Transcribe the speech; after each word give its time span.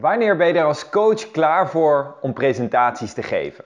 Wanneer 0.00 0.36
ben 0.36 0.46
je 0.46 0.54
er 0.54 0.64
als 0.64 0.88
coach 0.88 1.30
klaar 1.30 1.68
voor 1.70 2.14
om 2.20 2.32
presentaties 2.32 3.12
te 3.12 3.22
geven? 3.22 3.64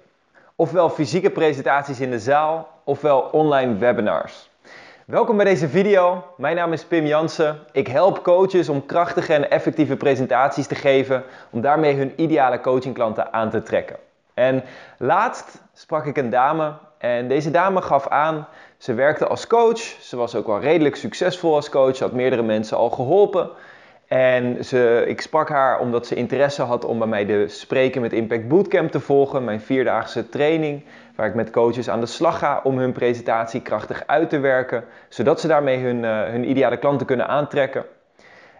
Ofwel 0.56 0.90
fysieke 0.90 1.30
presentaties 1.30 2.00
in 2.00 2.10
de 2.10 2.18
zaal, 2.18 2.68
ofwel 2.84 3.20
online 3.20 3.76
webinars. 3.76 4.50
Welkom 5.04 5.36
bij 5.36 5.44
deze 5.44 5.68
video. 5.68 6.24
Mijn 6.36 6.56
naam 6.56 6.72
is 6.72 6.84
Pim 6.84 7.06
Jansen. 7.06 7.58
Ik 7.72 7.86
help 7.86 8.22
coaches 8.22 8.68
om 8.68 8.86
krachtige 8.86 9.34
en 9.34 9.50
effectieve 9.50 9.96
presentaties 9.96 10.66
te 10.66 10.74
geven, 10.74 11.24
om 11.50 11.60
daarmee 11.60 11.96
hun 11.96 12.12
ideale 12.16 12.60
coachingklanten 12.60 13.32
aan 13.32 13.50
te 13.50 13.62
trekken. 13.62 13.96
En 14.34 14.64
laatst 14.98 15.62
sprak 15.72 16.06
ik 16.06 16.16
een 16.16 16.30
dame 16.30 16.72
en 16.98 17.28
deze 17.28 17.50
dame 17.50 17.82
gaf 17.82 18.08
aan, 18.08 18.48
ze 18.76 18.94
werkte 18.94 19.26
als 19.26 19.46
coach, 19.46 19.80
ze 19.80 20.16
was 20.16 20.34
ook 20.34 20.46
wel 20.46 20.60
redelijk 20.60 20.96
succesvol 20.96 21.54
als 21.54 21.70
coach, 21.70 21.98
had 21.98 22.12
meerdere 22.12 22.42
mensen 22.42 22.76
al 22.76 22.90
geholpen. 22.90 23.50
En 24.08 24.64
ze, 24.64 25.04
ik 25.06 25.20
sprak 25.20 25.48
haar 25.48 25.80
omdat 25.80 26.06
ze 26.06 26.14
interesse 26.14 26.62
had 26.62 26.84
om 26.84 26.98
bij 26.98 27.08
mij 27.08 27.24
de 27.24 27.48
Spreken 27.48 28.00
met 28.00 28.12
Impact 28.12 28.48
Bootcamp 28.48 28.90
te 28.90 29.00
volgen, 29.00 29.44
mijn 29.44 29.60
vierdaagse 29.60 30.28
training, 30.28 30.84
waar 31.16 31.26
ik 31.26 31.34
met 31.34 31.50
coaches 31.50 31.90
aan 31.90 32.00
de 32.00 32.06
slag 32.06 32.38
ga 32.38 32.60
om 32.64 32.78
hun 32.78 32.92
presentatie 32.92 33.62
krachtig 33.62 34.02
uit 34.06 34.30
te 34.30 34.38
werken, 34.38 34.84
zodat 35.08 35.40
ze 35.40 35.46
daarmee 35.46 35.78
hun, 35.78 36.02
uh, 36.02 36.22
hun 36.22 36.50
ideale 36.50 36.78
klanten 36.78 37.06
kunnen 37.06 37.28
aantrekken. 37.28 37.84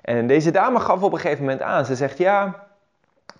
En 0.02 0.26
deze 0.26 0.50
dame 0.50 0.80
gaf 0.80 1.02
op 1.02 1.12
een 1.12 1.18
gegeven 1.18 1.44
moment 1.44 1.62
aan, 1.62 1.86
ze 1.86 1.94
zegt 1.94 2.18
ja, 2.18 2.66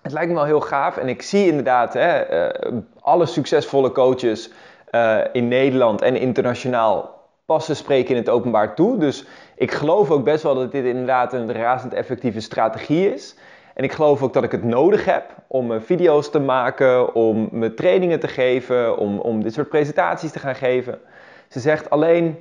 het 0.01 0.11
lijkt 0.11 0.29
me 0.29 0.35
wel 0.35 0.45
heel 0.45 0.61
gaaf 0.61 0.97
en 0.97 1.07
ik 1.07 1.21
zie 1.21 1.47
inderdaad 1.47 1.93
hè, 1.93 2.33
uh, 2.71 2.77
alle 2.99 3.25
succesvolle 3.25 3.91
coaches 3.91 4.51
uh, 4.91 5.19
in 5.31 5.47
Nederland 5.47 6.01
en 6.01 6.15
internationaal 6.15 7.18
passen 7.49 7.75
spreken 7.75 8.09
in 8.09 8.15
het 8.15 8.29
openbaar 8.29 8.75
toe. 8.75 8.97
Dus 8.97 9.25
ik 9.55 9.71
geloof 9.71 10.11
ook 10.11 10.23
best 10.23 10.43
wel 10.43 10.55
dat 10.55 10.71
dit 10.71 10.85
inderdaad 10.85 11.33
een 11.33 11.53
razend 11.53 11.93
effectieve 11.93 12.39
strategie 12.39 13.13
is. 13.13 13.35
En 13.73 13.83
ik 13.83 13.91
geloof 13.91 14.23
ook 14.23 14.33
dat 14.33 14.43
ik 14.43 14.51
het 14.51 14.63
nodig 14.63 15.05
heb 15.05 15.23
om 15.47 15.81
video's 15.81 16.29
te 16.29 16.39
maken, 16.39 17.13
om 17.15 17.49
me 17.51 17.73
trainingen 17.73 18.19
te 18.19 18.27
geven, 18.27 18.97
om, 18.97 19.19
om 19.19 19.43
dit 19.43 19.53
soort 19.53 19.69
presentaties 19.69 20.31
te 20.31 20.39
gaan 20.39 20.55
geven. 20.55 20.99
Ze 21.47 21.59
zegt 21.59 21.89
alleen, 21.89 22.37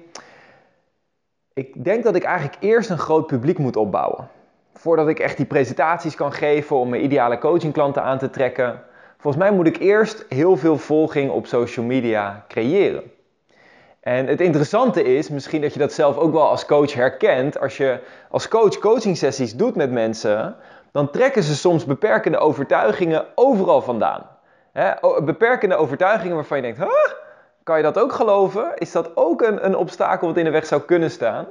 ik 1.55 1.85
denk 1.85 2.05
dat 2.05 2.17
ik 2.17 2.23
eigenlijk 2.23 2.57
eerst 2.61 2.91
een 2.91 2.99
groot 2.99 3.27
publiek 3.27 3.59
moet 3.59 3.77
opbouwen. 3.77 4.29
Voordat 4.73 5.09
ik 5.09 5.19
echt 5.19 5.37
die 5.37 5.47
presentaties 5.47 6.15
kan 6.15 6.33
geven 6.33 6.77
om 6.77 6.89
mijn 6.89 7.05
ideale 7.05 7.39
coachingklanten 7.39 8.03
aan 8.03 8.19
te 8.19 8.31
trekken. 8.31 8.83
Volgens 9.19 9.43
mij 9.43 9.53
moet 9.53 9.67
ik 9.67 9.79
eerst 9.79 10.25
heel 10.29 10.57
veel 10.57 10.77
volging 10.77 11.31
op 11.31 11.47
social 11.47 11.87
media 11.87 12.45
creëren. 12.49 13.18
En 14.09 14.27
het 14.27 14.41
interessante 14.41 15.03
is, 15.03 15.29
misschien 15.29 15.61
dat 15.61 15.73
je 15.73 15.79
dat 15.79 15.93
zelf 15.93 16.17
ook 16.17 16.33
wel 16.33 16.49
als 16.49 16.67
coach 16.67 16.93
herkent, 16.93 17.61
als 17.61 17.77
je 17.77 17.99
als 18.31 18.49
coach 18.49 18.79
coaching 18.79 19.17
sessies 19.17 19.57
doet 19.57 19.77
met 19.77 19.91
mensen, 19.91 20.57
dan 20.93 21.11
trekken 21.11 21.43
ze 21.43 21.57
soms 21.57 21.85
beperkende 21.85 22.39
overtuigingen 22.39 23.27
overal 23.35 23.83
vandaan. 23.83 24.27
beperkende 25.25 25.77
overtuigingen 25.77 26.35
waarvan 26.35 26.57
je 26.57 26.63
denkt, 26.63 26.79
huh? 26.79 27.13
kan 27.63 27.77
je 27.77 27.83
dat 27.83 27.99
ook 27.99 28.13
geloven? 28.13 28.73
Is 28.75 28.93
dat 28.93 29.17
ook 29.17 29.43
een, 29.43 29.65
een 29.65 29.77
obstakel 29.77 30.27
wat 30.27 30.37
in 30.37 30.45
de 30.45 30.51
weg 30.51 30.67
zou 30.67 30.83
kunnen 30.83 31.11
staan? 31.11 31.47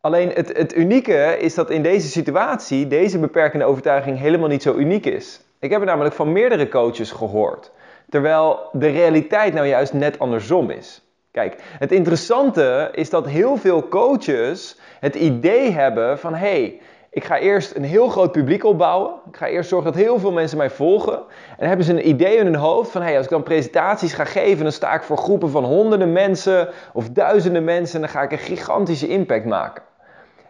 Alleen 0.00 0.28
het, 0.28 0.56
het 0.56 0.76
unieke 0.76 1.36
is 1.38 1.54
dat 1.54 1.70
in 1.70 1.82
deze 1.82 2.08
situatie 2.08 2.86
deze 2.86 3.18
beperkende 3.18 3.64
overtuiging 3.64 4.18
helemaal 4.18 4.48
niet 4.48 4.62
zo 4.62 4.74
uniek 4.74 5.06
is. 5.06 5.40
Ik 5.58 5.70
heb 5.70 5.80
het 5.80 5.88
namelijk 5.88 6.14
van 6.14 6.32
meerdere 6.32 6.68
coaches 6.68 7.10
gehoord, 7.10 7.70
terwijl 8.08 8.68
de 8.72 8.88
realiteit 8.88 9.54
nou 9.54 9.66
juist 9.66 9.92
net 9.92 10.18
andersom 10.18 10.70
is. 10.70 11.02
Kijk, 11.32 11.62
het 11.78 11.92
interessante 11.92 12.88
is 12.92 13.10
dat 13.10 13.26
heel 13.26 13.56
veel 13.56 13.88
coaches 13.88 14.78
het 15.00 15.14
idee 15.14 15.70
hebben 15.70 16.18
van 16.18 16.34
hé, 16.34 16.38
hey, 16.38 16.80
ik 17.10 17.24
ga 17.24 17.38
eerst 17.38 17.74
een 17.74 17.84
heel 17.84 18.08
groot 18.08 18.32
publiek 18.32 18.64
opbouwen. 18.64 19.14
Ik 19.28 19.36
ga 19.36 19.46
eerst 19.46 19.68
zorgen 19.68 19.92
dat 19.92 20.02
heel 20.02 20.18
veel 20.18 20.32
mensen 20.32 20.58
mij 20.58 20.70
volgen. 20.70 21.22
En 21.58 21.68
hebben 21.68 21.86
ze 21.86 21.92
een 21.92 22.08
idee 22.08 22.36
in 22.36 22.44
hun 22.44 22.54
hoofd 22.54 22.90
van 22.90 23.02
hey, 23.02 23.16
als 23.16 23.24
ik 23.24 23.30
dan 23.30 23.42
presentaties 23.42 24.12
ga 24.12 24.24
geven, 24.24 24.62
dan 24.62 24.72
sta 24.72 24.94
ik 24.94 25.02
voor 25.02 25.16
groepen 25.16 25.50
van 25.50 25.64
honderden 25.64 26.12
mensen 26.12 26.68
of 26.92 27.08
duizenden 27.08 27.64
mensen 27.64 27.94
en 27.94 28.00
dan 28.00 28.10
ga 28.10 28.22
ik 28.22 28.32
een 28.32 28.38
gigantische 28.38 29.08
impact 29.08 29.44
maken. 29.44 29.82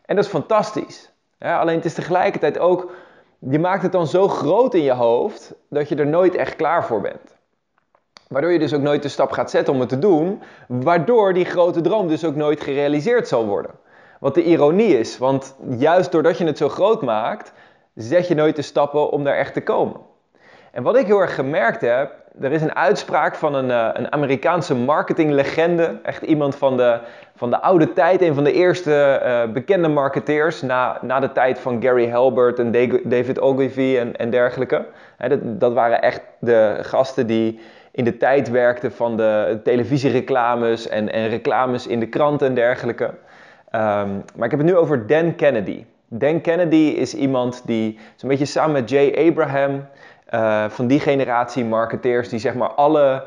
En 0.04 0.16
dat 0.16 0.24
is 0.24 0.30
fantastisch. 0.30 1.12
Alleen 1.38 1.76
het 1.76 1.84
is 1.84 1.94
tegelijkertijd 1.94 2.58
ook, 2.58 2.92
je 3.38 3.58
maakt 3.58 3.82
het 3.82 3.92
dan 3.92 4.06
zo 4.06 4.28
groot 4.28 4.74
in 4.74 4.82
je 4.82 4.92
hoofd 4.92 5.54
dat 5.68 5.88
je 5.88 5.96
er 5.96 6.06
nooit 6.06 6.34
echt 6.34 6.56
klaar 6.56 6.84
voor 6.84 7.00
bent. 7.00 7.31
Waardoor 8.32 8.52
je 8.52 8.58
dus 8.58 8.74
ook 8.74 8.80
nooit 8.80 9.02
de 9.02 9.08
stap 9.08 9.30
gaat 9.30 9.50
zetten 9.50 9.74
om 9.74 9.80
het 9.80 9.88
te 9.88 9.98
doen. 9.98 10.42
Waardoor 10.66 11.32
die 11.32 11.44
grote 11.44 11.80
droom 11.80 12.08
dus 12.08 12.24
ook 12.24 12.34
nooit 12.34 12.60
gerealiseerd 12.60 13.28
zal 13.28 13.46
worden. 13.46 13.70
Wat 14.20 14.34
de 14.34 14.44
ironie 14.44 14.98
is, 14.98 15.18
want 15.18 15.56
juist 15.78 16.12
doordat 16.12 16.38
je 16.38 16.44
het 16.44 16.58
zo 16.58 16.68
groot 16.68 17.02
maakt, 17.02 17.52
zet 17.94 18.28
je 18.28 18.34
nooit 18.34 18.56
de 18.56 18.62
stappen 18.62 19.10
om 19.10 19.24
daar 19.24 19.36
echt 19.36 19.54
te 19.54 19.60
komen. 19.60 19.96
En 20.70 20.82
wat 20.82 20.96
ik 20.96 21.06
heel 21.06 21.20
erg 21.20 21.34
gemerkt 21.34 21.80
heb, 21.80 22.14
er 22.40 22.52
is 22.52 22.62
een 22.62 22.76
uitspraak 22.76 23.34
van 23.34 23.54
een, 23.54 23.68
uh, 23.68 23.88
een 23.92 24.12
Amerikaanse 24.12 24.74
marketinglegende. 24.74 25.98
Echt 26.02 26.22
iemand 26.22 26.56
van 26.56 26.76
de, 26.76 26.98
van 27.36 27.50
de 27.50 27.60
oude 27.60 27.92
tijd, 27.92 28.22
een 28.22 28.34
van 28.34 28.44
de 28.44 28.52
eerste 28.52 29.20
uh, 29.24 29.52
bekende 29.52 29.88
marketeers 29.88 30.62
na, 30.62 30.98
na 31.02 31.20
de 31.20 31.32
tijd 31.32 31.58
van 31.58 31.82
Gary 31.82 32.10
Halbert 32.10 32.58
en 32.58 32.72
David 33.04 33.40
Ogilvy 33.40 33.96
en, 33.98 34.16
en 34.16 34.30
dergelijke. 34.30 34.84
dat, 35.18 35.38
dat 35.42 35.72
waren 35.72 36.02
echt 36.02 36.20
de 36.38 36.78
gasten 36.80 37.26
die 37.26 37.60
in 37.92 38.04
de 38.04 38.16
tijd 38.16 38.50
werkte 38.50 38.90
van 38.90 39.16
de 39.16 39.60
televisiereclames 39.64 40.88
en, 40.88 41.12
en 41.12 41.28
reclames 41.28 41.86
in 41.86 42.00
de 42.00 42.08
kranten 42.08 42.46
en 42.46 42.54
dergelijke. 42.54 43.04
Um, 43.04 44.24
maar 44.34 44.44
ik 44.44 44.50
heb 44.50 44.58
het 44.58 44.68
nu 44.68 44.76
over 44.76 45.06
Dan 45.06 45.34
Kennedy. 45.34 45.84
Dan 46.08 46.40
Kennedy 46.40 46.94
is 46.96 47.14
iemand 47.14 47.62
die 47.66 47.98
zo'n 48.16 48.28
beetje 48.28 48.44
samen 48.44 48.72
met 48.72 48.90
Jay 48.90 49.28
Abraham, 49.28 49.86
uh, 50.34 50.64
van 50.68 50.86
die 50.86 51.00
generatie 51.00 51.64
marketeers, 51.64 52.28
die 52.28 52.38
zeg 52.38 52.54
maar 52.54 52.68
alle 52.68 53.24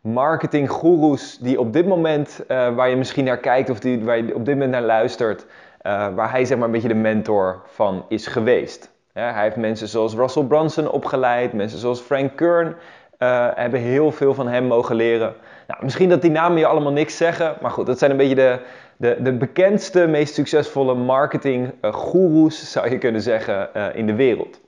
marketinggoeroes 0.00 1.38
die 1.38 1.60
op 1.60 1.72
dit 1.72 1.86
moment, 1.86 2.44
uh, 2.48 2.74
waar 2.74 2.88
je 2.88 2.96
misschien 2.96 3.24
naar 3.24 3.38
kijkt 3.38 3.70
of 3.70 3.80
die, 3.80 4.04
waar 4.04 4.16
je 4.16 4.34
op 4.34 4.44
dit 4.44 4.54
moment 4.54 4.72
naar 4.72 4.82
luistert, 4.82 5.46
uh, 5.82 6.08
waar 6.14 6.30
hij 6.30 6.44
zeg 6.44 6.56
maar 6.56 6.66
een 6.66 6.72
beetje 6.72 6.88
de 6.88 6.94
mentor 6.94 7.62
van 7.66 8.04
is 8.08 8.26
geweest. 8.26 8.90
Hij 9.12 9.42
heeft 9.42 9.56
mensen 9.56 9.88
zoals 9.88 10.14
Russell 10.14 10.42
Brunson 10.42 10.90
opgeleid, 10.90 11.52
mensen 11.52 11.78
zoals 11.78 12.00
Frank 12.00 12.36
Kern 12.36 12.76
uh, 13.18 13.48
hebben 13.54 13.80
heel 13.80 14.12
veel 14.12 14.34
van 14.34 14.48
hem 14.48 14.64
mogen 14.64 14.96
leren. 14.96 15.34
Nou, 15.66 15.84
misschien 15.84 16.08
dat 16.08 16.22
die 16.22 16.30
namen 16.30 16.58
je 16.58 16.66
allemaal 16.66 16.92
niks 16.92 17.16
zeggen, 17.16 17.56
maar 17.60 17.70
goed, 17.70 17.86
dat 17.86 17.98
zijn 17.98 18.10
een 18.10 18.16
beetje 18.16 18.34
de, 18.34 18.60
de, 18.96 19.16
de 19.22 19.32
bekendste, 19.32 20.06
meest 20.06 20.34
succesvolle 20.34 20.94
marketing 20.94 21.72
uh, 21.82 22.48
zou 22.48 22.90
je 22.90 22.98
kunnen 22.98 23.20
zeggen, 23.20 23.68
uh, 23.76 23.86
in 23.94 24.06
de 24.06 24.14
wereld. 24.14 24.60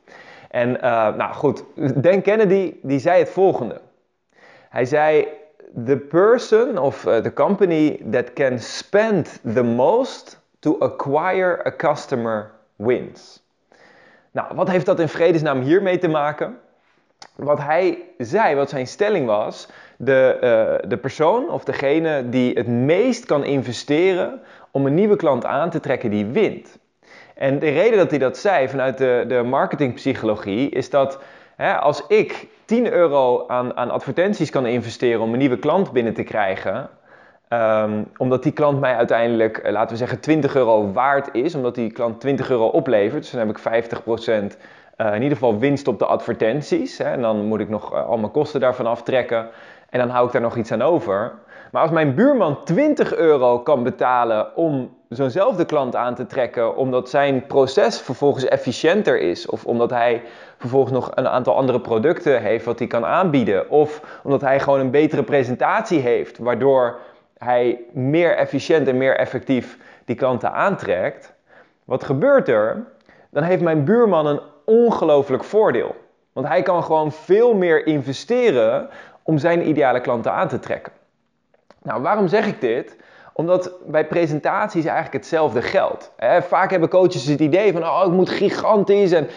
En 0.50 0.72
nou 1.16 1.33
goed, 1.33 1.65
Dan 1.94 2.22
Kennedy, 2.22 2.75
die 2.83 2.99
zei 2.99 3.19
het 3.19 3.31
volgende. 3.31 3.81
Hij 4.69 4.84
zei, 4.84 5.28
the 5.84 5.97
person 5.97 6.78
of 6.78 7.00
the 7.00 7.33
company 7.34 8.00
that 8.10 8.33
can 8.33 8.59
spend 8.59 9.41
the 9.55 9.62
most 9.62 10.41
to 10.59 10.77
acquire 10.78 11.66
a 11.66 11.77
customer 11.77 12.50
wins. 12.77 13.43
Nou, 14.31 14.55
wat 14.55 14.69
heeft 14.69 14.87
dat 14.87 15.00
in 15.00 15.09
vredesnaam 15.09 15.60
hiermee 15.60 15.99
te 15.99 16.09
maken? 16.09 16.59
Wat 17.36 17.58
hij 17.58 17.98
zei, 18.19 18.54
wat 18.54 18.70
zijn 18.70 18.86
stelling 18.86 19.26
was, 19.26 19.69
de, 19.97 20.34
uh, 20.82 20.88
de 20.91 20.97
persoon 20.97 21.50
of 21.50 21.64
degene 21.64 22.28
die 22.28 22.54
het 22.54 22.66
meest 22.66 23.25
kan 23.25 23.44
investeren 23.44 24.41
om 24.70 24.86
een 24.86 24.94
nieuwe 24.94 25.16
klant 25.16 25.44
aan 25.44 25.70
te 25.70 25.80
trekken, 25.80 26.10
die 26.10 26.26
wint. 26.26 26.78
En 27.34 27.59
de 27.59 27.69
reden 27.69 27.98
dat 27.98 28.10
hij 28.10 28.19
dat 28.19 28.38
zei 28.38 28.69
vanuit 28.69 28.98
de, 28.98 29.25
de 29.28 29.42
marketingpsychologie 29.42 30.70
is 30.70 30.91
dat 30.91 31.19
hè, 31.56 31.75
als 31.75 32.06
ik 32.06 32.48
10 32.64 32.92
euro 32.92 33.44
aan, 33.48 33.76
aan 33.76 33.91
advertenties 33.91 34.50
kan 34.50 34.66
investeren 34.66 35.20
om 35.20 35.32
een 35.32 35.38
nieuwe 35.38 35.59
klant 35.59 35.92
binnen 35.92 36.14
te 36.14 36.22
krijgen, 36.22 36.91
um, 37.48 38.10
omdat 38.16 38.42
die 38.42 38.53
klant 38.53 38.80
mij 38.80 38.97
uiteindelijk, 38.97 39.59
eh, 39.59 39.72
laten 39.72 39.91
we 39.91 39.97
zeggen, 39.97 40.20
20 40.20 40.54
euro 40.54 40.92
waard 40.92 41.28
is, 41.32 41.54
omdat 41.54 41.75
die 41.75 41.92
klant 41.92 42.20
20 42.20 42.50
euro 42.50 42.66
oplevert, 42.66 43.22
dus 43.22 43.30
dan 43.30 43.41
heb 43.41 43.50
ik 43.50 43.59
50 43.59 44.03
uh, 44.97 45.06
in 45.06 45.23
ieder 45.23 45.39
geval 45.39 45.59
winst 45.59 45.89
op 45.89 45.99
de 45.99 46.06
advertenties. 46.06 46.98
Hè, 46.98 47.04
en 47.04 47.21
dan 47.21 47.45
moet 47.45 47.60
ik 47.60 47.69
nog 47.69 47.92
uh, 47.92 48.07
al 48.07 48.19
mijn 48.19 48.33
kosten 48.33 48.60
daarvan 48.60 48.87
aftrekken. 48.87 49.48
En 49.91 49.98
dan 49.98 50.09
hou 50.09 50.27
ik 50.27 50.33
daar 50.33 50.42
nog 50.42 50.57
iets 50.57 50.72
aan 50.72 50.83
over. 50.83 51.33
Maar 51.71 51.83
als 51.83 51.91
mijn 51.91 52.15
buurman 52.15 52.65
20 52.65 53.15
euro 53.15 53.59
kan 53.59 53.83
betalen 53.83 54.57
om 54.57 54.97
zo'nzelfde 55.09 55.65
klant 55.65 55.97
aan 55.97 56.15
te 56.15 56.27
trekken, 56.27 56.77
omdat 56.77 57.10
zijn 57.10 57.47
proces 57.47 58.01
vervolgens 58.01 58.45
efficiënter 58.45 59.21
is, 59.21 59.47
of 59.47 59.65
omdat 59.65 59.91
hij 59.91 60.22
vervolgens 60.59 60.93
nog 60.93 61.10
een 61.15 61.28
aantal 61.28 61.57
andere 61.57 61.81
producten 61.81 62.43
heeft 62.43 62.65
wat 62.65 62.78
hij 62.78 62.89
kan 62.89 63.04
aanbieden, 63.04 63.71
of 63.71 64.21
omdat 64.22 64.41
hij 64.41 64.60
gewoon 64.60 64.81
een 64.81 64.91
betere 64.91 65.22
presentatie 65.22 66.01
heeft, 66.01 66.39
waardoor 66.39 66.98
hij 67.39 67.81
meer 67.93 68.36
efficiënt 68.36 68.89
en 68.89 68.97
meer 68.97 69.16
effectief 69.16 69.78
die 70.04 70.16
klanten 70.16 70.53
aantrekt. 70.53 71.33
Wat 71.84 72.04
gebeurt 72.04 72.48
er? 72.48 72.84
Dan 73.31 73.43
heeft 73.43 73.63
mijn 73.63 73.84
buurman 73.84 74.27
een 74.27 74.41
ongelooflijk 74.65 75.45
voordeel. 75.45 75.95
Want 76.33 76.47
hij 76.47 76.62
kan 76.62 76.83
gewoon 76.83 77.12
veel 77.12 77.54
meer 77.54 77.86
investeren 77.86 78.89
om 79.22 79.39
zijn 79.39 79.68
ideale 79.68 80.01
klanten 80.01 80.33
aan 80.33 80.48
te 80.48 80.59
trekken. 80.59 80.92
Nou, 81.83 82.03
waarom 82.03 82.28
zeg 82.28 82.47
ik 82.47 82.60
dit? 82.60 82.97
Omdat 83.33 83.72
bij 83.86 84.07
presentaties 84.07 84.84
eigenlijk 84.84 85.15
hetzelfde 85.15 85.62
geldt. 85.62 86.12
Vaak 86.41 86.71
hebben 86.71 86.89
coaches 86.89 87.27
het 87.27 87.41
idee 87.41 87.72
van, 87.72 87.83
oh, 87.83 88.03
ik 88.07 88.12
moet 88.12 88.30
gigantisch. 88.30 89.12
En 89.12 89.28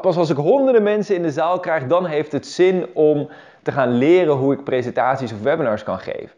pas 0.00 0.16
als 0.16 0.30
ik 0.30 0.36
honderden 0.36 0.82
mensen 0.82 1.14
in 1.14 1.22
de 1.22 1.30
zaal 1.30 1.60
krijg, 1.60 1.86
dan 1.86 2.06
heeft 2.06 2.32
het 2.32 2.46
zin 2.46 2.86
om 2.94 3.28
te 3.62 3.72
gaan 3.72 3.90
leren 3.90 4.34
hoe 4.34 4.52
ik 4.52 4.64
presentaties 4.64 5.32
of 5.32 5.42
webinars 5.42 5.82
kan 5.82 5.98
geven. 5.98 6.36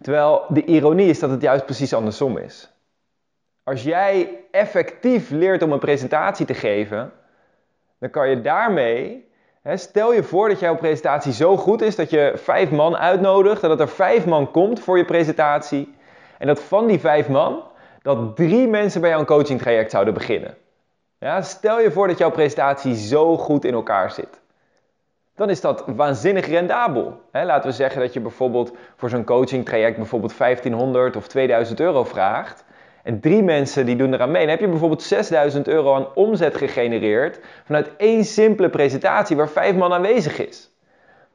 Terwijl 0.00 0.44
de 0.48 0.64
ironie 0.64 1.08
is 1.08 1.18
dat 1.18 1.30
het 1.30 1.42
juist 1.42 1.64
precies 1.64 1.94
andersom 1.94 2.38
is. 2.38 2.70
Als 3.62 3.82
jij 3.82 4.30
effectief 4.50 5.30
leert 5.30 5.62
om 5.62 5.72
een 5.72 5.78
presentatie 5.78 6.46
te 6.46 6.54
geven, 6.54 7.12
dan 7.98 8.10
kan 8.10 8.28
je 8.28 8.40
daarmee 8.40 9.28
stel 9.76 10.12
je 10.12 10.22
voor 10.22 10.48
dat 10.48 10.60
jouw 10.60 10.76
presentatie 10.76 11.32
zo 11.32 11.56
goed 11.56 11.82
is 11.82 11.96
dat 11.96 12.10
je 12.10 12.32
vijf 12.34 12.70
man 12.70 12.96
uitnodigt 12.96 13.62
en 13.62 13.68
dat 13.68 13.80
er 13.80 13.88
vijf 13.88 14.26
man 14.26 14.50
komt 14.50 14.80
voor 14.80 14.98
je 14.98 15.04
presentatie. 15.04 15.94
En 16.38 16.46
dat 16.46 16.60
van 16.60 16.86
die 16.86 16.98
vijf 16.98 17.28
man, 17.28 17.62
dat 18.02 18.36
drie 18.36 18.68
mensen 18.68 19.00
bij 19.00 19.10
jouw 19.10 19.24
coaching 19.24 19.60
traject 19.60 19.90
zouden 19.90 20.14
beginnen. 20.14 20.56
Ja, 21.18 21.42
stel 21.42 21.80
je 21.80 21.90
voor 21.90 22.06
dat 22.06 22.18
jouw 22.18 22.30
presentatie 22.30 22.94
zo 22.94 23.36
goed 23.36 23.64
in 23.64 23.74
elkaar 23.74 24.10
zit. 24.10 24.40
Dan 25.34 25.50
is 25.50 25.60
dat 25.60 25.84
waanzinnig 25.86 26.46
rendabel. 26.46 27.20
laten 27.32 27.70
we 27.70 27.76
zeggen 27.76 28.00
dat 28.00 28.12
je 28.12 28.20
bijvoorbeeld 28.20 28.72
voor 28.96 29.08
zo'n 29.08 29.24
coaching 29.24 29.64
traject 29.64 29.96
bijvoorbeeld 29.96 30.38
1500 30.38 31.16
of 31.16 31.28
2000 31.28 31.80
euro 31.80 32.04
vraagt. 32.04 32.64
En 33.02 33.20
drie 33.20 33.42
mensen 33.42 33.86
die 33.86 33.96
doen 33.96 34.14
eraan 34.14 34.30
mee. 34.30 34.40
Dan 34.40 34.50
heb 34.50 34.60
je 34.60 34.68
bijvoorbeeld 34.68 35.02
6000 35.02 35.68
euro 35.68 35.94
aan 35.94 36.14
omzet 36.14 36.56
gegenereerd 36.56 37.40
vanuit 37.64 37.90
één 37.96 38.24
simpele 38.24 38.70
presentatie 38.70 39.36
waar 39.36 39.48
vijf 39.48 39.74
man 39.74 39.92
aanwezig 39.92 40.46
is. 40.46 40.70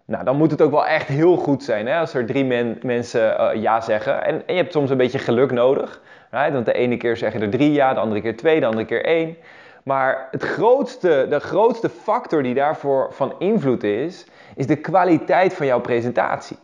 Nou, 0.05 0.23
dan 0.23 0.37
moet 0.37 0.51
het 0.51 0.61
ook 0.61 0.71
wel 0.71 0.85
echt 0.85 1.07
heel 1.07 1.35
goed 1.35 1.63
zijn 1.63 1.87
hè, 1.87 1.99
als 1.99 2.13
er 2.13 2.25
drie 2.25 2.45
mensen 2.81 3.39
uh, 3.39 3.61
ja 3.61 3.81
zeggen. 3.81 4.23
En, 4.23 4.43
je 4.47 4.53
hebt 4.53 4.71
soms 4.71 4.89
een 4.89 4.97
beetje 4.97 5.19
geluk 5.19 5.51
nodig. 5.51 6.01
Want 6.31 6.65
de 6.65 6.73
ene 6.73 6.97
keer 6.97 7.17
zeggen 7.17 7.41
er 7.41 7.49
drie 7.49 7.71
ja, 7.71 7.93
de 7.93 7.99
andere 7.99 8.21
keer 8.21 8.37
twee, 8.37 8.59
de 8.59 8.65
andere 8.65 8.85
keer 8.85 9.05
één. 9.05 9.37
Maar 9.83 10.27
het 10.31 10.43
grootste, 10.43 11.25
de 11.29 11.39
grootste 11.39 11.89
factor 11.89 12.43
die 12.43 12.53
daarvoor 12.53 13.07
van 13.11 13.35
invloed 13.39 13.83
is, 13.83 14.25
is 14.55 14.67
de 14.67 14.75
kwaliteit 14.75 15.53
van 15.53 15.65
jouw 15.65 15.81
presentatie. 15.81 16.57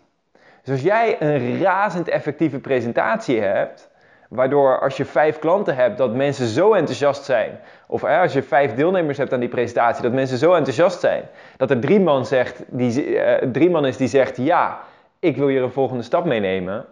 Dus 0.63 0.74
als 0.74 0.81
jij 0.81 1.22
een 1.22 1.62
razend 1.62 2.07
effectieve 2.07 2.60
presentatie 2.60 3.42
hebt, 3.42 3.88
Waardoor 4.29 4.79
als 4.79 4.97
je 4.97 5.05
vijf 5.05 5.39
klanten 5.39 5.75
hebt, 5.75 5.97
dat 5.97 6.15
mensen 6.15 6.47
zo 6.47 6.73
enthousiast 6.73 7.23
zijn. 7.23 7.59
Of 7.87 8.03
als 8.03 8.33
je 8.33 8.43
vijf 8.43 8.73
deelnemers 8.73 9.17
hebt 9.17 9.33
aan 9.33 9.39
die 9.39 9.49
presentatie, 9.49 10.03
dat 10.03 10.13
mensen 10.13 10.37
zo 10.37 10.53
enthousiast 10.53 10.99
zijn. 10.99 11.23
Dat 11.57 11.71
er 11.71 11.79
drie 11.79 11.99
man, 11.99 12.25
zegt, 12.25 12.63
die, 12.67 13.05
uh, 13.05 13.33
drie 13.51 13.69
man 13.69 13.85
is 13.85 13.97
die 13.97 14.07
zegt, 14.07 14.37
ja, 14.37 14.79
ik 15.19 15.37
wil 15.37 15.47
hier 15.47 15.63
een 15.63 15.71
volgende 15.71 16.03
stap 16.03 16.25
meenemen. 16.25 16.85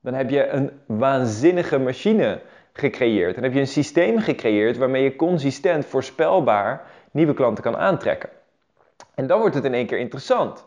Dan 0.00 0.14
heb 0.14 0.30
je 0.30 0.48
een 0.48 0.70
waanzinnige 0.86 1.78
machine 1.78 2.40
gecreëerd. 2.72 3.34
Dan 3.34 3.44
heb 3.44 3.52
je 3.52 3.60
een 3.60 3.66
systeem 3.66 4.18
gecreëerd 4.18 4.76
waarmee 4.76 5.02
je 5.02 5.16
consistent, 5.16 5.86
voorspelbaar 5.86 6.82
nieuwe 7.10 7.34
klanten 7.34 7.64
kan 7.64 7.76
aantrekken. 7.76 8.28
En 9.14 9.26
dan 9.26 9.40
wordt 9.40 9.54
het 9.54 9.64
in 9.64 9.74
één 9.74 9.86
keer 9.86 9.98
interessant. 9.98 10.64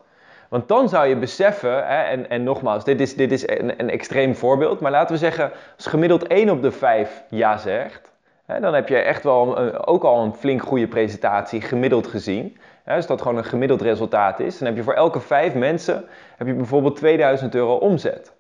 Want 0.55 0.67
dan 0.67 0.89
zou 0.89 1.07
je 1.07 1.15
beseffen, 1.15 1.87
hè, 1.87 2.01
en, 2.01 2.29
en 2.29 2.43
nogmaals, 2.43 2.83
dit 2.83 3.01
is, 3.01 3.15
dit 3.15 3.31
is 3.31 3.47
een, 3.47 3.79
een 3.79 3.89
extreem 3.89 4.35
voorbeeld, 4.35 4.79
maar 4.79 4.91
laten 4.91 5.13
we 5.13 5.21
zeggen, 5.21 5.51
als 5.75 5.85
gemiddeld 5.85 6.27
1 6.27 6.49
op 6.49 6.61
de 6.61 6.71
5 6.71 7.23
ja 7.29 7.57
zegt, 7.57 8.11
hè, 8.45 8.59
dan 8.59 8.73
heb 8.73 8.87
je 8.87 8.97
echt 8.97 9.23
wel 9.23 9.57
ook 9.85 10.03
al 10.03 10.23
een 10.23 10.33
flink 10.33 10.63
goede 10.63 10.87
presentatie 10.87 11.61
gemiddeld 11.61 12.07
gezien. 12.07 12.57
Hè, 12.83 12.95
als 12.95 13.07
dat 13.07 13.21
gewoon 13.21 13.37
een 13.37 13.43
gemiddeld 13.43 13.81
resultaat 13.81 14.39
is, 14.39 14.57
dan 14.57 14.67
heb 14.67 14.77
je 14.77 14.83
voor 14.83 14.93
elke 14.93 15.19
5 15.19 15.53
mensen 15.53 16.05
heb 16.37 16.47
je 16.47 16.53
bijvoorbeeld 16.53 16.95
2000 16.95 17.55
euro 17.55 17.75
omzet. 17.75 18.33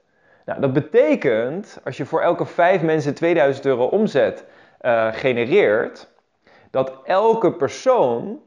Nou, 0.45 0.61
dat 0.61 0.73
betekent, 0.73 1.79
als 1.83 1.97
je 1.97 2.05
voor 2.05 2.21
elke 2.21 2.45
5 2.45 2.81
mensen 2.81 3.13
2000 3.13 3.65
euro 3.65 3.85
omzet 3.85 4.45
uh, 4.81 5.07
genereert, 5.11 6.07
dat 6.71 6.93
elke 7.03 7.53
persoon 7.53 8.39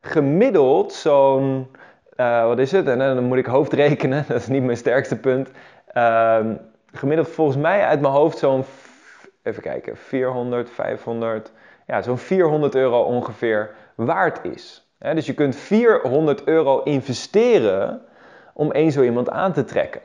gemiddeld 0.00 0.92
zo'n 0.92 1.66
uh, 2.16 2.46
wat 2.46 2.58
is 2.58 2.72
het? 2.72 2.86
En 2.86 2.98
dan 2.98 3.24
moet 3.24 3.38
ik 3.38 3.46
hoofdrekenen, 3.46 4.24
dat 4.28 4.36
is 4.36 4.46
niet 4.46 4.62
mijn 4.62 4.76
sterkste 4.76 5.16
punt. 5.16 5.50
Uh, 5.94 6.38
gemiddeld 6.92 7.28
volgens 7.28 7.56
mij 7.56 7.84
uit 7.84 8.00
mijn 8.00 8.12
hoofd 8.12 8.38
zo'n, 8.38 8.64
even 9.42 9.62
kijken, 9.62 9.96
400, 9.96 10.70
500, 10.70 11.52
ja, 11.86 12.02
zo'n 12.02 12.18
400 12.18 12.74
euro 12.74 13.02
ongeveer 13.02 13.70
waard 13.94 14.44
is. 14.44 14.92
dus 14.98 15.26
je 15.26 15.34
kunt 15.34 15.56
400 15.56 16.44
euro 16.44 16.82
investeren 16.82 18.02
om 18.52 18.72
één 18.72 18.92
zo 18.92 19.02
iemand 19.02 19.30
aan 19.30 19.52
te 19.52 19.64
trekken. 19.64 20.00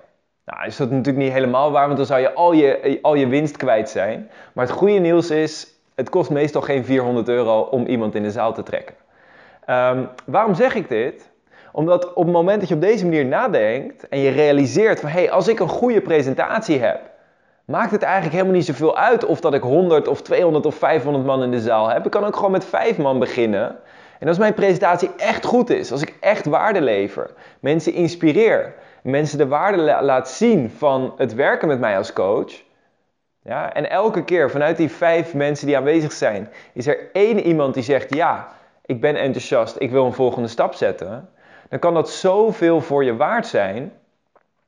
Nou, 0.46 0.66
is 0.66 0.78
dat 0.78 0.90
natuurlijk 0.90 1.26
niet 1.26 1.34
helemaal 1.34 1.72
waar, 1.72 1.86
want 1.86 1.98
dan 1.98 2.06
zou 2.06 2.22
je 2.22 2.34
al 2.34 2.54
je, 2.54 3.00
al 3.02 3.16
je 3.16 3.28
winst 3.28 3.58
kwijt 3.58 3.90
zijn. 3.90 4.30
Maar 4.54 4.66
het 4.66 4.76
goede 4.76 5.00
nieuws 5.00 5.32
is, 5.32 5.68
het 5.96 6.10
kost 6.10 6.30
meestal 6.30 6.62
geen 6.62 6.86
400 6.86 7.28
euro 7.28 7.62
om 7.62 7.86
iemand 7.86 8.16
in 8.16 8.24
de 8.24 8.32
zaal 8.32 8.54
te 8.54 8.64
trekken. 8.64 8.96
Um, 9.70 10.10
waarom 10.26 10.54
zeg 10.54 10.76
ik 10.76 10.90
dit? 10.90 11.30
Omdat 11.72 12.14
op 12.14 12.24
het 12.24 12.34
moment 12.34 12.60
dat 12.60 12.70
je 12.70 12.76
op 12.76 12.82
deze 12.82 13.06
manier 13.06 13.26
nadenkt 13.26 14.08
en 14.08 14.20
je 14.20 14.30
realiseert 14.30 15.00
van 15.00 15.10
hé, 15.10 15.20
hey, 15.20 15.32
als 15.32 15.48
ik 15.48 15.60
een 15.60 15.70
goede 15.70 16.02
presentatie 16.02 16.80
heb, 16.80 17.00
maakt 17.66 17.92
het 17.92 18.02
eigenlijk 18.02 18.34
helemaal 18.34 18.56
niet 18.56 18.66
zoveel 18.66 18.98
uit 18.98 19.26
of 19.26 19.40
dat 19.40 19.54
ik 19.54 19.62
100 19.62 20.08
of 20.08 20.22
200 20.22 20.66
of 20.66 20.76
500 20.76 21.26
man 21.26 21.44
in 21.44 21.52
de 21.52 21.60
zaal 21.60 21.90
heb. 21.90 22.06
Ik 22.06 22.12
kan 22.12 22.26
ook 22.26 22.36
gewoon 22.36 22.52
met 22.52 22.66
5 22.66 22.98
man 22.98 23.20
beginnen. 23.20 23.76
En 24.20 24.28
als 24.28 24.38
mijn 24.38 24.54
presentatie 24.54 25.10
echt 25.18 25.46
goed 25.46 25.70
is, 25.70 25.92
als 25.92 26.02
ik 26.02 26.18
echt 26.20 26.46
waarde 26.46 26.82
lever, 26.82 27.30
mensen 27.60 27.94
inspireer, 27.94 28.74
mensen 29.04 29.38
de 29.38 29.48
waarde 29.48 29.78
laat 30.02 30.30
zien 30.30 30.70
van 30.70 31.14
het 31.18 31.34
werken 31.34 31.68
met 31.68 31.80
mij 31.80 31.98
als 31.98 32.14
coach. 32.14 32.66
Ja, 33.44 33.74
en 33.74 33.90
elke 33.90 34.24
keer 34.24 34.52
vanuit 34.52 34.78
die 34.78 34.92
vijf 34.92 35.34
mensen 35.34 35.68
die 35.68 35.78
aanwezig 35.78 36.12
zijn, 36.12 36.50
is 36.74 36.88
er 36.88 37.10
één 37.14 37.40
iemand 37.40 37.74
die 37.74 37.84
zegt: 37.84 38.14
Ja, 38.14 38.48
ik 38.86 39.02
ben 39.02 39.16
enthousiast, 39.16 39.76
ik 39.80 39.92
wil 39.92 40.06
een 40.06 40.14
volgende 40.14 40.48
stap 40.48 40.74
zetten 40.74 41.30
dan 41.70 41.80
kan 41.80 41.94
dat 41.94 42.10
zoveel 42.10 42.82
voor 42.82 43.04
je 43.04 43.16
waard 43.16 43.48
zijn. 43.48 43.94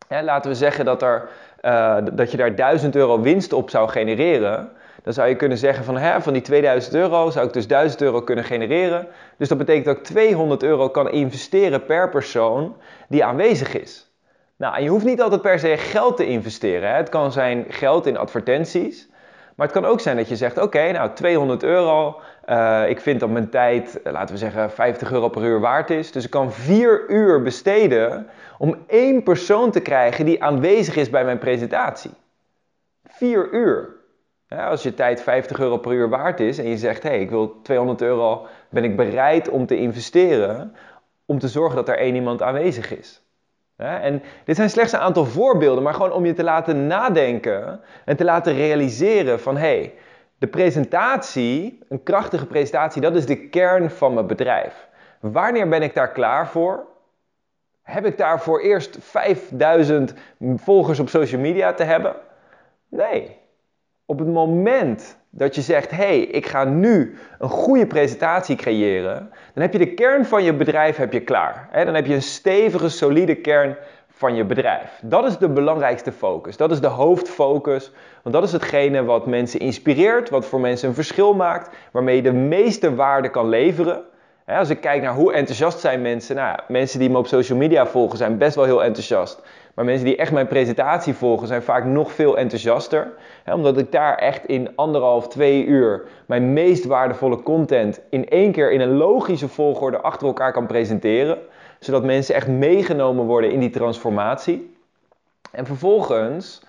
laten 0.07 0.51
we 0.51 0.57
zeggen 0.57 0.85
dat, 0.85 1.01
er, 1.01 1.29
uh, 1.61 1.97
dat 2.13 2.31
je 2.31 2.37
daar 2.37 2.55
1000 2.55 2.95
euro 2.95 3.21
winst 3.21 3.53
op 3.53 3.69
zou 3.69 3.89
genereren. 3.89 4.71
Dan 5.03 5.13
zou 5.13 5.29
je 5.29 5.35
kunnen 5.35 5.57
zeggen 5.57 5.85
van, 5.85 5.97
hè, 5.97 6.21
van 6.21 6.33
die 6.33 6.41
2000 6.41 6.95
euro 6.95 7.29
zou 7.29 7.47
ik 7.47 7.53
dus 7.53 7.67
1000 7.67 8.01
euro 8.01 8.21
kunnen 8.21 8.43
genereren. 8.43 9.07
Dus 9.37 9.47
dat 9.47 9.57
betekent 9.57 9.85
dat 9.85 9.97
ik 9.97 10.03
200 10.03 10.63
euro 10.63 10.89
kan 10.89 11.11
investeren 11.11 11.85
per 11.85 12.09
persoon 12.09 12.75
die 13.07 13.23
aanwezig 13.23 13.79
is. 13.79 14.11
Nou, 14.55 14.75
en 14.75 14.83
je 14.83 14.89
hoeft 14.89 15.05
niet 15.05 15.21
altijd 15.21 15.41
per 15.41 15.59
se 15.59 15.77
geld 15.77 16.17
te 16.17 16.27
investeren. 16.27 16.89
Hè. 16.89 16.95
Het 16.95 17.09
kan 17.09 17.31
zijn 17.31 17.65
geld 17.69 18.05
in 18.05 18.17
advertenties. 18.17 19.09
Maar 19.55 19.67
het 19.67 19.75
kan 19.75 19.85
ook 19.85 19.99
zijn 19.99 20.17
dat 20.17 20.29
je 20.29 20.35
zegt, 20.35 20.57
oké, 20.57 20.91
nou 20.91 21.13
200 21.13 21.63
euro, 21.63 22.21
uh, 22.49 22.89
ik 22.89 23.01
vind 23.01 23.19
dat 23.19 23.29
mijn 23.29 23.49
tijd, 23.49 24.01
eh, 24.01 24.13
laten 24.13 24.33
we 24.33 24.39
zeggen, 24.39 24.71
50 24.71 25.11
euro 25.11 25.29
per 25.29 25.43
uur 25.43 25.59
waard 25.59 25.89
is. 25.89 26.11
Dus 26.11 26.23
ik 26.23 26.29
kan 26.29 26.51
4 26.51 27.09
uur 27.09 27.41
besteden 27.41 28.27
om 28.57 28.75
één 28.87 29.23
persoon 29.23 29.71
te 29.71 29.79
krijgen 29.79 30.25
die 30.25 30.43
aanwezig 30.43 30.95
is 30.95 31.09
bij 31.09 31.25
mijn 31.25 31.37
presentatie. 31.37 32.11
4 33.03 33.53
uur. 33.53 33.97
Als 34.49 34.83
je 34.83 34.93
tijd 34.93 35.21
50 35.21 35.59
euro 35.59 35.77
per 35.77 35.91
uur 35.91 36.09
waard 36.09 36.39
is 36.39 36.57
en 36.57 36.67
je 36.69 36.77
zegt, 36.77 37.03
hé, 37.03 37.09
hey, 37.09 37.19
ik 37.19 37.29
wil 37.29 37.61
200 37.61 38.01
euro, 38.01 38.47
ben 38.69 38.83
ik 38.83 38.95
bereid 38.95 39.49
om 39.49 39.65
te 39.65 39.77
investeren 39.77 40.75
om 41.25 41.39
te 41.39 41.47
zorgen 41.47 41.75
dat 41.75 41.89
er 41.89 41.97
één 41.97 42.15
iemand 42.15 42.41
aanwezig 42.41 42.97
is. 42.97 43.21
En 43.75 44.21
dit 44.45 44.55
zijn 44.55 44.69
slechts 44.69 44.93
een 44.93 44.99
aantal 44.99 45.25
voorbeelden, 45.25 45.83
maar 45.83 45.93
gewoon 45.93 46.11
om 46.11 46.25
je 46.25 46.33
te 46.33 46.43
laten 46.43 46.87
nadenken 46.87 47.81
en 48.05 48.15
te 48.15 48.23
laten 48.23 48.53
realiseren 48.53 49.39
van 49.39 49.57
hé, 49.57 49.77
hey, 49.77 49.93
de 50.39 50.47
presentatie, 50.47 51.79
een 51.89 52.03
krachtige 52.03 52.45
presentatie, 52.45 53.01
dat 53.01 53.15
is 53.15 53.25
de 53.25 53.49
kern 53.49 53.89
van 53.89 54.13
mijn 54.13 54.27
bedrijf. 54.27 54.87
Wanneer 55.19 55.67
ben 55.67 55.81
ik 55.81 55.93
daar 55.93 56.11
klaar 56.11 56.47
voor? 56.47 56.87
Heb 57.81 58.05
ik 58.05 58.17
daarvoor 58.17 58.59
eerst 58.59 58.97
5000 58.99 60.13
volgers 60.55 60.99
op 60.99 61.09
social 61.09 61.41
media 61.41 61.73
te 61.73 61.83
hebben? 61.83 62.15
Nee. 62.89 63.37
Op 64.05 64.19
het 64.19 64.27
moment 64.27 65.17
dat 65.29 65.55
je 65.55 65.61
zegt: 65.61 65.91
hey, 65.91 66.19
ik 66.19 66.45
ga 66.45 66.63
nu 66.63 67.17
een 67.39 67.49
goede 67.49 67.87
presentatie 67.87 68.55
creëren, 68.55 69.29
dan 69.53 69.63
heb 69.63 69.73
je 69.73 69.79
de 69.79 69.93
kern 69.93 70.25
van 70.25 70.43
je 70.43 70.53
bedrijf 70.53 70.97
heb 70.97 71.13
je 71.13 71.21
klaar. 71.21 71.69
Dan 71.85 71.93
heb 71.93 72.05
je 72.05 72.13
een 72.13 72.21
stevige, 72.21 72.89
solide 72.89 73.35
kern 73.35 73.77
van 74.19 74.35
je 74.35 74.43
bedrijf. 74.43 74.99
Dat 75.01 75.25
is 75.25 75.37
de 75.37 75.49
belangrijkste 75.49 76.11
focus. 76.11 76.57
Dat 76.57 76.71
is 76.71 76.81
de 76.81 76.87
hoofdfocus. 76.87 77.91
Want 78.23 78.35
dat 78.35 78.43
is 78.43 78.51
hetgene 78.51 79.03
wat 79.03 79.25
mensen 79.25 79.59
inspireert, 79.59 80.29
wat 80.29 80.45
voor 80.45 80.59
mensen 80.59 80.87
een 80.89 80.95
verschil 80.95 81.33
maakt, 81.33 81.75
waarmee 81.91 82.15
je 82.15 82.21
de 82.21 82.33
meeste 82.33 82.95
waarde 82.95 83.29
kan 83.29 83.49
leveren. 83.49 84.01
Als 84.45 84.69
ik 84.69 84.81
kijk 84.81 85.01
naar 85.01 85.13
hoe 85.13 85.33
enthousiast 85.33 85.79
zijn 85.79 86.01
mensen, 86.01 86.35
nou, 86.35 86.59
mensen 86.67 86.99
die 86.99 87.09
me 87.09 87.17
op 87.17 87.27
social 87.27 87.57
media 87.57 87.85
volgen 87.87 88.17
zijn 88.17 88.37
best 88.37 88.55
wel 88.55 88.65
heel 88.65 88.83
enthousiast. 88.83 89.41
Maar 89.75 89.85
mensen 89.85 90.05
die 90.05 90.15
echt 90.15 90.31
mijn 90.31 90.47
presentatie 90.47 91.13
volgen 91.13 91.47
zijn 91.47 91.63
vaak 91.63 91.85
nog 91.85 92.11
veel 92.11 92.37
enthousiaster. 92.37 93.11
Omdat 93.45 93.77
ik 93.77 93.91
daar 93.91 94.15
echt 94.15 94.45
in 94.45 94.75
anderhalf, 94.75 95.27
twee 95.27 95.65
uur 95.65 96.03
mijn 96.25 96.53
meest 96.53 96.85
waardevolle 96.85 97.43
content 97.43 98.01
in 98.09 98.29
één 98.29 98.51
keer 98.51 98.71
in 98.71 98.81
een 98.81 98.97
logische 98.97 99.47
volgorde 99.47 100.01
achter 100.01 100.27
elkaar 100.27 100.51
kan 100.51 100.65
presenteren. 100.65 101.37
Zodat 101.79 102.03
mensen 102.03 102.35
echt 102.35 102.47
meegenomen 102.47 103.25
worden 103.25 103.51
in 103.51 103.59
die 103.59 103.69
transformatie. 103.69 104.77
En 105.51 105.65
vervolgens 105.65 106.61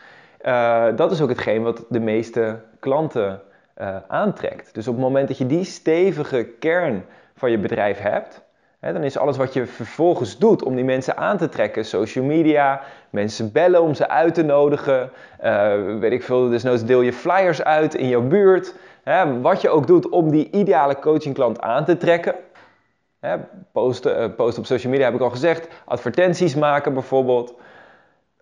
uh, 0.47 0.87
dat 0.97 1.13
is 1.13 1.21
ook 1.21 1.29
hetgeen 1.29 1.63
wat 1.63 1.85
de 1.89 2.01
meeste 2.01 2.59
klanten 2.79 3.41
uh, 3.81 3.97
aantrekt. 4.09 4.75
Dus 4.75 4.89
op 4.89 4.95
het 4.95 5.03
moment 5.03 5.29
dat 5.29 5.39
je 5.39 5.47
die 5.47 5.65
stevige 5.65 6.45
kern 6.59 7.05
van 7.35 7.51
je 7.51 7.59
bedrijf 7.59 7.99
hebt, 7.99 8.43
hè, 8.79 8.93
dan 8.93 9.03
is 9.03 9.19
alles 9.19 9.37
wat 9.37 9.53
je 9.53 9.67
vervolgens 9.67 10.39
doet 10.39 10.63
om 10.63 10.75
die 10.75 10.85
mensen 10.85 11.17
aan 11.17 11.37
te 11.37 11.49
trekken, 11.49 11.85
social 11.85 12.25
media, 12.25 12.81
mensen 13.11 13.53
bellen 13.53 13.83
om 13.83 13.95
ze 13.95 14.09
uit 14.09 14.35
te 14.35 14.43
nodigen, 14.43 15.11
uh, 15.45 15.99
weet 15.99 16.13
ik 16.13 16.23
veel, 16.23 16.49
desnoods 16.49 16.85
deel 16.85 17.01
je 17.01 17.13
flyers 17.13 17.63
uit 17.63 17.95
in 17.95 18.09
jouw 18.09 18.23
buurt, 18.23 18.75
hè, 19.03 19.41
wat 19.41 19.61
je 19.61 19.69
ook 19.69 19.87
doet 19.87 20.09
om 20.09 20.31
die 20.31 20.51
ideale 20.51 20.99
coachingklant 20.99 21.61
aan 21.61 21.85
te 21.85 21.97
trekken. 21.97 22.35
Hè, 23.21 23.37
posten, 23.73 24.35
posten 24.35 24.61
op 24.63 24.67
social 24.67 24.93
media 24.93 25.07
heb 25.07 25.15
ik 25.15 25.21
al 25.21 25.31
gezegd, 25.31 25.69
advertenties 25.85 26.55
maken 26.55 26.95
bijvoorbeeld. 26.95 27.51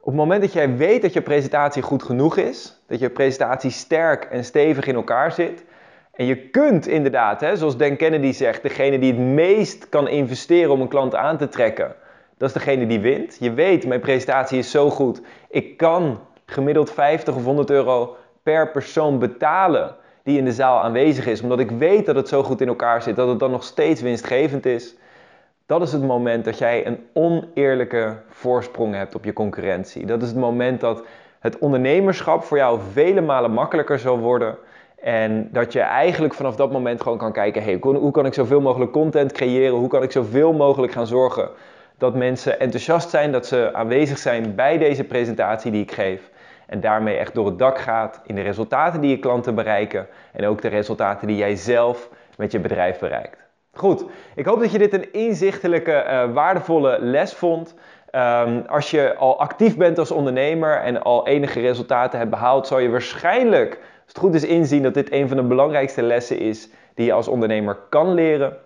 Op 0.01 0.05
het 0.05 0.15
moment 0.15 0.41
dat 0.41 0.53
jij 0.53 0.77
weet 0.77 1.03
dat 1.03 1.13
je 1.13 1.21
presentatie 1.21 1.83
goed 1.83 2.03
genoeg 2.03 2.37
is, 2.37 2.83
dat 2.87 2.99
je 2.99 3.11
presentatie 3.11 3.71
sterk 3.71 4.25
en 4.25 4.45
stevig 4.45 4.87
in 4.87 4.95
elkaar 4.95 5.33
zit, 5.33 5.65
en 6.13 6.25
je 6.27 6.49
kunt 6.49 6.87
inderdaad, 6.87 7.41
hè, 7.41 7.57
zoals 7.57 7.77
Dan 7.77 7.97
Kennedy 7.97 8.33
zegt, 8.33 8.63
degene 8.63 8.99
die 8.99 9.13
het 9.13 9.21
meest 9.21 9.89
kan 9.89 10.09
investeren 10.09 10.73
om 10.73 10.81
een 10.81 10.89
klant 10.89 11.15
aan 11.15 11.37
te 11.37 11.49
trekken, 11.49 11.95
dat 12.37 12.49
is 12.49 12.55
degene 12.55 12.87
die 12.87 13.01
wint. 13.01 13.37
Je 13.41 13.53
weet, 13.53 13.87
mijn 13.87 14.01
presentatie 14.01 14.59
is 14.59 14.71
zo 14.71 14.91
goed, 14.91 15.21
ik 15.49 15.77
kan 15.77 16.21
gemiddeld 16.47 16.91
50 16.91 17.35
of 17.35 17.45
100 17.45 17.71
euro 17.71 18.17
per 18.43 18.71
persoon 18.71 19.19
betalen 19.19 19.97
die 20.29 20.39
in 20.39 20.45
de 20.45 20.53
zaal 20.53 20.81
aanwezig 20.81 21.27
is, 21.27 21.43
omdat 21.43 21.59
ik 21.59 21.71
weet 21.71 22.07
dat 22.07 22.17
het 22.17 22.29
zo 22.29 22.43
goed 22.43 22.61
in 22.61 22.69
elkaar 22.69 23.03
zit, 23.03 23.17
dat 23.17 23.29
het 23.29 23.39
dan 23.39 23.51
nog 23.51 23.65
steeds 23.65 24.01
winstgevend 24.01 24.67
is. 24.67 24.95
Dat 25.67 25.83
is 25.83 25.93
het 25.93 26.03
moment 26.03 26.45
dat 26.45 26.59
jij 26.59 26.87
een 26.87 27.07
oneerlijke 27.13 28.17
voorsprong 28.29 28.95
hebt 28.95 29.15
op 29.15 29.25
je 29.25 29.33
concurrentie. 29.33 30.07
Dat 30.07 30.23
is 30.23 30.29
het 30.29 30.37
moment 30.37 30.81
dat 30.81 31.03
het 31.41 31.59
ondernemerschap 31.59 32.45
voor 32.45 32.57
jou 32.57 32.81
vele 32.93 33.21
malen 33.21 33.51
makkelijker 33.51 33.99
zal 33.99 34.19
worden. 34.19 34.57
En 35.03 35.49
dat 35.53 35.73
je 35.73 35.81
eigenlijk 35.81 36.35
vanaf 36.35 36.57
dat 36.57 36.73
moment 36.73 37.03
gewoon 37.03 37.19
kan 37.19 37.33
kijken: 37.33 37.63
hey, 37.63 37.79
hoe 37.81 38.11
kan 38.11 38.27
ik 38.27 38.35
zoveel 38.35 38.61
mogelijk 38.61 38.93
content 38.93 39.33
creëren? 39.33 39.77
Hoe 39.77 39.89
kan 39.89 40.03
ik 40.03 40.13
zoveel 40.13 40.53
mogelijk 40.53 40.93
gaan 40.93 41.07
zorgen 41.07 41.51
dat 41.99 42.15
mensen 42.15 42.61
enthousiast 42.61 43.11
zijn, 43.11 43.33
dat 43.33 43.47
ze 43.47 43.71
aanwezig 43.75 44.19
zijn 44.19 44.55
bij 44.55 44.79
deze 44.79 45.05
presentatie 45.05 45.71
die 45.71 45.83
ik 45.83 45.93
geef. 45.93 46.31
En 46.69 46.81
daarmee 46.81 47.17
echt 47.17 47.35
door 47.35 47.47
het 47.47 47.59
dak 47.59 47.79
gaat 47.79 48.21
in 48.27 48.35
de 48.35 48.41
resultaten 48.41 49.01
die 49.01 49.11
je 49.11 49.19
klanten 49.19 49.55
bereiken 49.55 50.07
en 50.33 50.47
ook 50.47 50.63
de 50.63 50.69
resultaten 50.69 51.27
die 51.27 51.37
jij 51.37 51.57
zelf 51.57 52.09
met 52.37 52.53
je 52.53 52.59
bedrijf 52.59 52.99
bereikt. 52.99 53.39
Goed, 53.73 54.05
ik 54.35 54.47
hoop 54.47 54.61
dat 54.61 54.73
je 54.73 54.79
dit 54.79 54.93
een 54.93 55.13
inzichtelijke, 55.13 56.05
uh, 56.07 56.35
waardevolle 56.35 56.99
les 57.01 57.35
vond. 57.35 57.75
Um, 58.13 58.65
als 58.67 58.91
je 58.91 59.17
al 59.17 59.41
actief 59.41 59.77
bent 59.77 59.99
als 59.99 60.11
ondernemer 60.11 60.77
en 60.77 61.03
al 61.03 61.27
enige 61.27 61.61
resultaten 61.61 62.19
hebt 62.19 62.31
behaald, 62.31 62.67
zal 62.67 62.79
je 62.79 62.91
waarschijnlijk, 62.91 63.71
als 63.71 64.07
het 64.07 64.19
goed 64.19 64.35
is, 64.35 64.45
inzien 64.45 64.83
dat 64.83 64.95
dit 64.95 65.13
een 65.13 65.29
van 65.29 65.37
de 65.37 65.43
belangrijkste 65.43 66.03
lessen 66.03 66.39
is 66.39 66.69
die 66.95 67.07
je 67.07 67.13
als 67.13 67.29
ondernemer 67.29 67.77
kan 67.89 68.15
leren. 68.15 68.57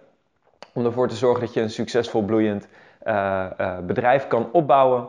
Om 0.72 0.84
ervoor 0.84 1.08
te 1.08 1.14
zorgen 1.14 1.44
dat 1.44 1.54
je 1.54 1.60
een 1.60 1.70
succesvol 1.70 2.22
bloeiend 2.22 2.68
uh, 3.06 3.44
uh, 3.60 3.78
bedrijf 3.78 4.26
kan 4.26 4.48
opbouwen. 4.52 5.08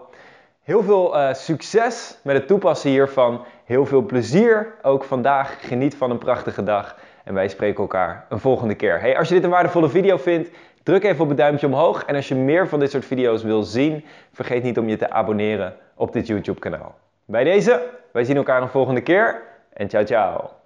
Heel 0.63 0.83
veel 0.83 1.15
succes 1.33 2.17
met 2.21 2.35
het 2.35 2.47
toepassen 2.47 2.89
hiervan. 2.89 3.45
Heel 3.65 3.85
veel 3.85 4.01
plezier 4.01 4.73
ook 4.81 5.03
vandaag. 5.03 5.67
Geniet 5.67 5.95
van 5.95 6.11
een 6.11 6.17
prachtige 6.17 6.63
dag. 6.63 6.95
En 7.23 7.33
wij 7.33 7.47
spreken 7.47 7.81
elkaar 7.81 8.25
een 8.29 8.39
volgende 8.39 8.75
keer. 8.75 8.99
Hey, 8.99 9.17
als 9.17 9.27
je 9.27 9.33
dit 9.33 9.43
een 9.43 9.49
waardevolle 9.49 9.89
video 9.89 10.17
vindt, 10.17 10.49
druk 10.83 11.03
even 11.03 11.21
op 11.21 11.27
het 11.27 11.37
duimpje 11.37 11.67
omhoog. 11.67 12.05
En 12.05 12.15
als 12.15 12.27
je 12.27 12.35
meer 12.35 12.67
van 12.67 12.79
dit 12.79 12.91
soort 12.91 13.05
video's 13.05 13.43
wil 13.43 13.63
zien, 13.63 14.05
vergeet 14.31 14.63
niet 14.63 14.77
om 14.77 14.89
je 14.89 14.97
te 14.97 15.09
abonneren 15.09 15.75
op 15.95 16.13
dit 16.13 16.27
YouTube 16.27 16.59
kanaal. 16.59 16.95
Bij 17.25 17.43
deze, 17.43 17.81
wij 18.11 18.23
zien 18.23 18.37
elkaar 18.37 18.61
een 18.61 18.69
volgende 18.69 19.01
keer. 19.01 19.41
En 19.73 19.89
ciao 19.89 20.05
ciao. 20.05 20.62